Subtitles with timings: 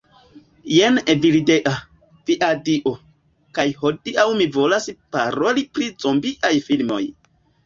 [0.75, 1.73] Jen Evildea.
[2.29, 2.93] Via Dio.
[3.59, 4.89] kaj hodiaŭ mi volas
[5.19, 7.01] paroli pri zombiaj filmoj